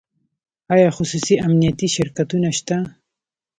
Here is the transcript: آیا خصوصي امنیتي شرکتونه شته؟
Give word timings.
آیا 0.73 0.89
خصوصي 0.97 1.35
امنیتي 1.47 1.87
شرکتونه 1.95 2.49
شته؟ 2.57 2.77